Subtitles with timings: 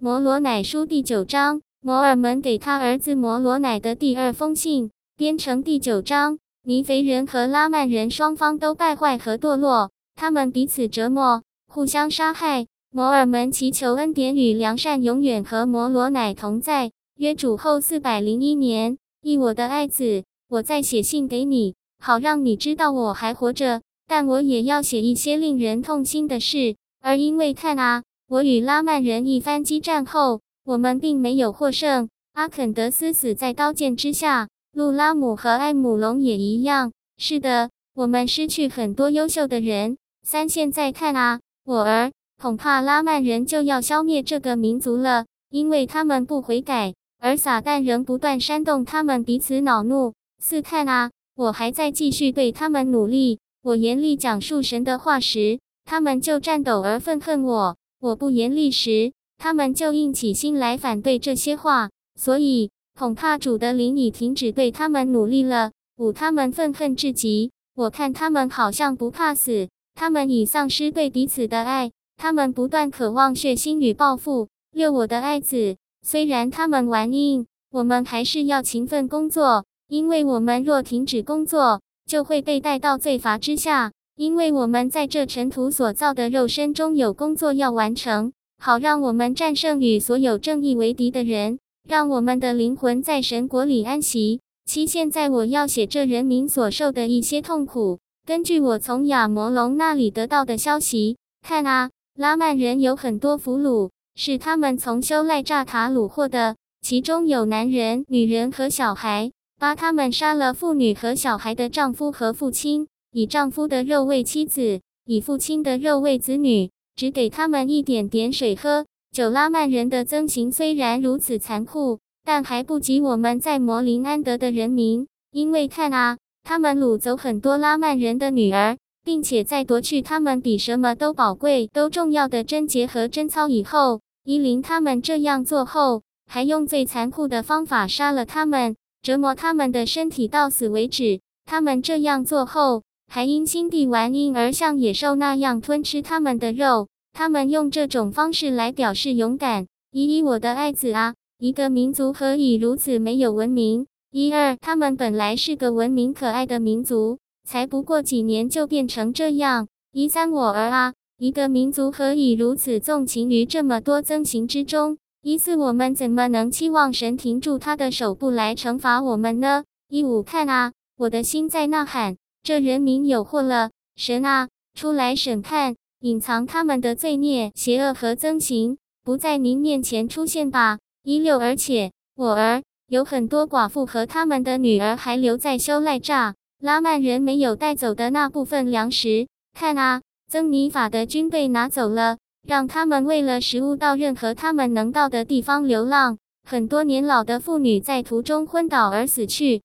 [0.00, 6.38] 摩罗乃书第九章，摩尔门给他儿子摩罗乃的第二封信，编成第九章。
[6.62, 12.68] 尼肥人和拉曼人双方都败坏和堕落，他们彼此折磨，互相杀害。
[12.92, 16.92] 摩尔门祈求恩典与良善永远和摩罗乃同在。
[17.16, 23.82] 约主后四百零一年，忆我的爱子，我再写信给你，好让你知道我还活着。
[24.06, 28.04] 但我也要写一些令人痛心的事，而因为看啊。
[28.30, 32.10] 我与拉曼人一番激战后，我们并没有获胜。
[32.34, 36.92] 阿肯德斯死在刀剑之下，路拉姆和艾姆隆也一样。
[37.16, 39.96] 是的，我们失去很多优秀的人。
[40.22, 50.12] 三，现在看啊，我儿，恐怕拉曼人就要消灭这个民族了，因为他们不悔改，而撒旦仍不断煽动他们彼此恼怒。
[50.38, 53.38] 四，看啊，我还在继续对他们努力。
[53.62, 57.76] 我严厉讲述神的话时，他们就颤抖而愤恨我。
[58.00, 65.72] 我不严厉时，他们就硬起心来反对这些话，所以恐怕主的灵已停止对他们努力了。
[65.96, 74.46] 五，他们愤恨至极，我看他们好像不怕死，他们已丧失对彼此的爱，他们不断渴望血腥与报复。
[74.70, 83.90] 六，我的爱子，虽然他们玩硬，我们还是要勤奋工作，因为我们若停止工作，就会被带到罪罚之下。
[84.18, 94.40] 因为我们在这尘土所造的肉身中有工作要完成，好让我们战胜与所有正义为敌的人，让我们的灵魂在神国里安息。
[94.66, 98.00] 七，现在我要写这人民所受的一些痛苦。
[98.26, 109.30] 根据我从亚摩龙那里得到的消息，看啊，拉曼人有很多俘虏，是他们从修赖扎塔掳获的，其中有男人、女人和小孩。
[109.60, 112.88] 八，他们杀了妇女和小孩的丈夫和父亲。
[113.12, 118.84] 以丈夫的肉喂妻子，以父亲的肉喂子女，只给他们一点点水喝。
[119.10, 125.06] 九拉曼人的憎刑虽然如此残酷，但还不及我们在摩林安德的人民。
[125.32, 141.20] 因为看啊，他们掳走很多拉曼人的女儿，并且在夺去他们比什么都宝贵、都重要的贞洁和贞操以后，伊林他们这样做后，还用最残酷的方法杀了他们，折磨他们的身体到死为止。
[141.46, 142.82] 他们这样做后。
[143.10, 149.66] 还因心地顽硬而像野兽那样吞吃他们的肉，他们用这种方式来表示勇敢。
[149.90, 153.86] 一一，我的爱子啊，一个民族何以如此没有文明？
[154.10, 157.18] 一二，他们本来是个文明可爱的民族，
[157.48, 159.66] 才不过几年就变成这样。
[159.92, 164.98] 一三，我儿啊，一个民族何以如此纵情于这么多憎刑之中？
[165.22, 169.64] 一四，我们怎么能期望神停住他的手不来惩罚我们呢？
[169.88, 172.18] 一五，看啊，我的心在呐喊。
[172.48, 180.78] 这人民有祸了，神啊，出来审判，隐藏他们的罪孽、邪恶和憎刑，不在您面前出现吧。
[181.02, 190.00] 一六，而且我儿有很多寡妇和他们的女儿还留在修赖扎，拉曼人没有带走的那部分粮食，看啊，
[190.32, 192.16] 曾尼法的军队拿走了，
[192.46, 196.16] 让他们为了食物到任何他们能到的地方流浪。
[196.48, 199.60] 很多年老的妇女在途中昏倒而死去。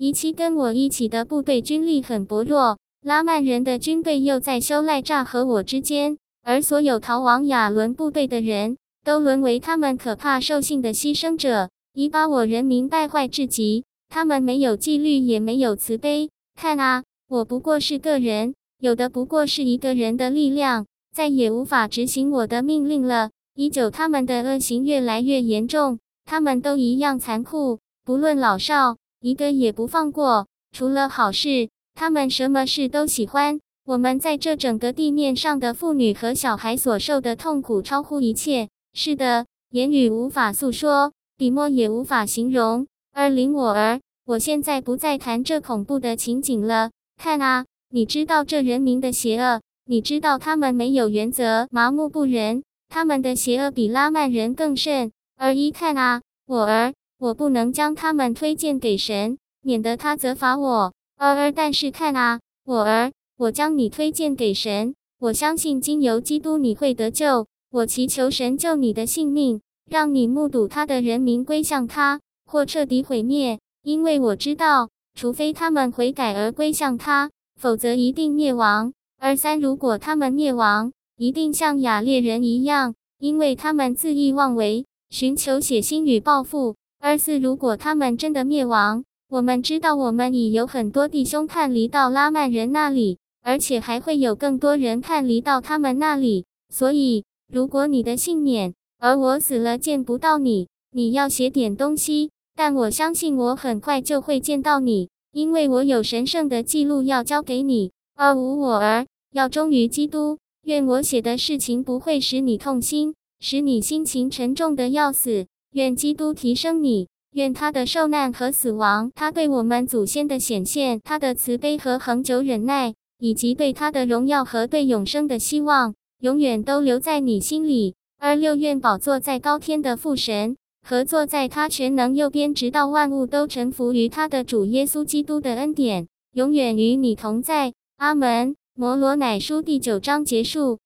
[0.00, 13.82] 一期跟我一起的部队军力很薄弱，拉曼人的军队又在修赖扎和我之间，而所有逃往亚伦部队的人都沦为他们可怕兽性的牺牲者，已把我人民败坏至极。
[14.08, 16.30] 他们没有纪律，也没有慈悲。
[16.54, 23.30] 看啊，我不过是个人，有的不过是一个人的力量，再也无法执行我的命令了。
[23.56, 28.96] 依旧，他们的恶行越来越严重，他们都一样残酷，不论老少。
[29.20, 33.60] 一个也不放过，除了好事，他们什么事都喜欢。
[33.84, 38.68] 我们在这整个地面上的妇女和小孩所受的痛苦超乎一切。
[38.92, 42.86] 是的，言语无法诉说，笔墨也无法形容。
[43.12, 46.90] 二零我儿，我现在不再谈这恐怖的情景了。
[47.16, 55.10] 看啊，你知道这人民的邪恶，你知道他们没有原则，麻木不仁，他们的邪恶比拉曼人更甚。
[55.36, 56.92] 而一看啊，我儿。
[57.20, 60.92] 我不能将他们推荐给神，免得他责罚我。
[61.16, 64.94] 儿儿，但是看啊，我儿，我将你推荐给神。
[65.18, 67.48] 我相信经由基督你会得救。
[67.70, 69.60] 我祈求神救你的性命，
[69.90, 73.58] 让你目睹他的人民归向他，或彻底毁灭。
[73.82, 77.30] 因为我知道，除非他们悔改而归向他，
[77.60, 78.92] 否则一定灭亡。
[79.18, 86.76] 二三，如果他们灭亡，一定像雅列人一样，因为他们恣意妄为，寻求血腥与报复。
[87.00, 96.44] 二四，如果他们真的灭亡，我们知道我们已有很多弟兄叛离到拉曼人那里，而且还会有更多人叛离到他们那里。
[96.68, 100.66] 所以，如果你的信念，而我死了见不到你。
[100.90, 107.92] 你要写点东西，但我相信我很快就会见到你，因为我有神圣的记录要交给你。
[108.16, 110.38] 二无我儿要忠于基督。
[110.64, 115.46] 愿我写的事情不会使你痛心，使你心情沉重的要死。
[115.72, 117.08] 愿基督提升你。
[117.32, 127.94] 愿他的受难和死亡，他对我们祖先的显现，他的慈悲和恒久忍耐，以及对他的荣耀和对永生的希望，永远都留在你心里。
[128.18, 137.74] 而六愿宝座在高天的父神，和坐在他全能右边，直到万物都臣服于他的主耶稣基督的恩典，永远与你同在。
[137.98, 138.56] 阿门。
[138.74, 140.78] 摩罗乃书第九章结束。